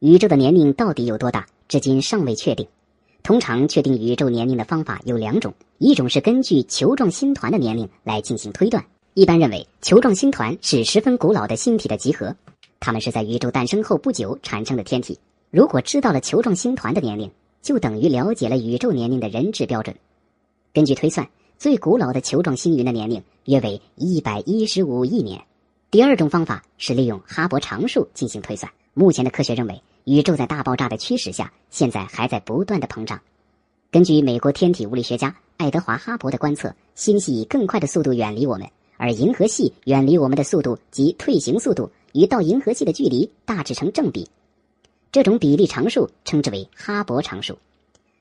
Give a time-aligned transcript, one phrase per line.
[0.00, 2.68] 宇宙的年龄到底有多大，至今尚未确定。
[3.24, 8.84] 通常确定宇宙年龄的方法有两种，一种是根据球状星团的年龄来进行推断。
[9.14, 12.36] 一般认为，球状星团是十分古老的星体的集合，
[12.78, 15.18] 它们是在宇宙诞生后不久产生的天体。
[15.50, 17.28] 如果知道了球状星团的年龄，
[17.60, 19.96] 就等于了解了宇宙年龄的人质标准。
[20.72, 21.28] 根据推算，
[21.58, 25.42] 最古老的球状星云的年龄约为一百一十五亿年。
[25.90, 28.70] 第二种方法是利用哈勃常数进行推算。
[28.92, 33.18] 目前的科学认为，宇宙在大爆炸的驱使下，现在还在不断的膨胀。
[33.90, 44.28] 根据美国天体物理学家爱德华·哈勃的观测，星系以更快的速度远离我们，而银河系远离我们的速度及退行速度与到银河系的距离大致成正比。
[45.10, 47.56] 这种比例常数称之为哈勃常数。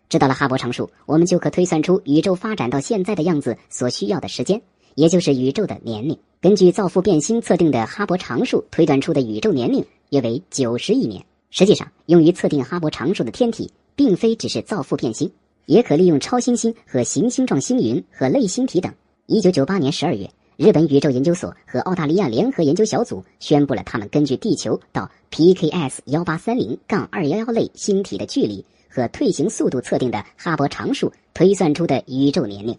[0.07, 4.61] 知道了哈勃常数，我们就可推算出宇宙发展到现在的样子所需要的时间，
[4.97, 6.17] 也就是宇宙的年龄。
[6.41, 11.23] 根据造父变星测定的哈勃常数推断出的宇宙年龄约为九十亿年。
[11.51, 15.31] 实际上，用于测定哈勃常数的天体，并非只是造父变星，
[15.67, 18.91] 也可利用超新星和行星状星云和类星体等。
[19.27, 32.75] 一九九八年十二月，日本宇宙研究所和澳大利亚联合研究小组宣布了他们根据地球到 PKS 幺八三零杠二幺幺类星体的距离和退行速度测定的哈勃常数推算出的宇宙年龄。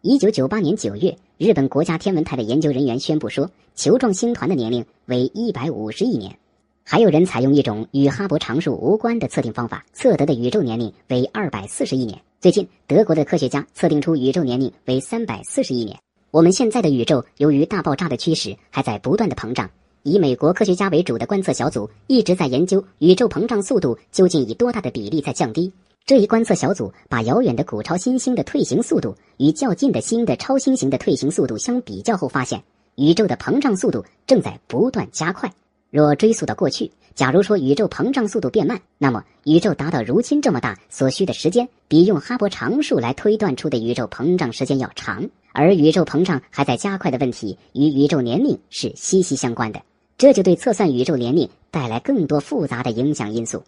[0.00, 1.16] 一九九八年九月。
[1.38, 6.38] 日本国家天文台的研究人员宣布说，球状星团的年龄为一百五十亿年。
[6.84, 12.16] 还有人采用一种与哈勃常数无关的测定方法，测得的宇宙年龄为二百四十亿年。
[12.40, 15.98] 最近，德国的科学家测定出宇宙年龄为三百四十亿年。
[16.30, 19.68] 我们现在的宇宙由于大爆炸的驱使，还在不断的膨胀。
[20.04, 25.72] 以美国科学家为主的观测小组一直在研究宇宙膨胀速度究竟以多大的比例在降低。
[26.08, 32.62] 这一观测小组把遥远的古超新星的退行速度与较近的星的超新星的退行速度相比较后，发现
[32.94, 35.52] 宇宙的膨胀速度正在不断加快。
[35.90, 45.28] 若追溯到过去，假如说宇宙膨胀速度变慢，那么宇宙达到如今这么大所需的时间，比用哈勃常数来推断出的宇宙膨胀时间要长。
[45.52, 49.82] 而宇宙膨胀还在加快的问题与宇宙年龄是息息相关的，
[50.16, 53.62] 这就对测算宇宙年龄带来更多复杂的影响因素。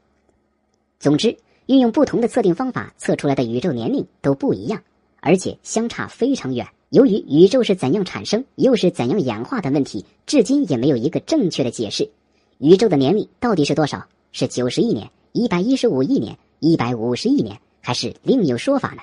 [0.99, 1.37] 总之。
[1.67, 4.83] 运用不同的测定方法测出来的宇宙年龄都不一样，
[5.21, 6.67] 而且相差非常远。
[6.89, 12.11] 由于宇宙是怎样产生又是怎样演化的问题，至今也没有一个正确的解释。
[12.59, 14.07] 宇宙的年龄到底是多少？
[14.33, 19.03] 是九十亿年、一百一十五亿年、一百五十亿年，还是另有说法呢？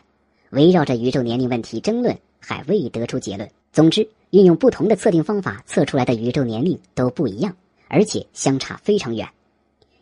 [0.50, 3.50] 围绕着宇宙年龄问题争论，还未得出结论。
[3.72, 7.56] 总之，运用不同的测定方法测出来的宇宙年龄都不一样，
[7.88, 9.28] 而且相差非常远。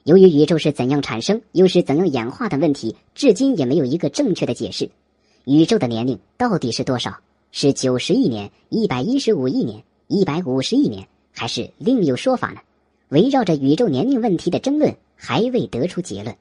[0.06, 4.88] 由于宇宙是怎样产生又是怎样演化的问题，至今也没有一个正确的解释。
[5.46, 7.18] 宇宙的年龄到底是多少？
[7.52, 12.60] 是九十亿年、一百一十五亿年、一百五十亿年，还是另有说法呢？
[13.10, 16.36] 围绕着宇宙年龄问题的争论还未得出结论。